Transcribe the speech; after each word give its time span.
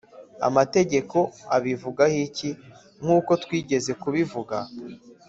Amategeko 0.47 1.17
abivugaho 1.55 2.15
iki 2.27 2.49
Nk 3.01 3.07
uko 3.17 3.31
twigeze 3.43 3.91
kubivuga 4.01 4.57